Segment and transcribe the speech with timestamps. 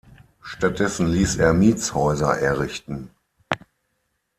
[0.41, 3.11] Stattdessen ließ er Mietshäuser errichten.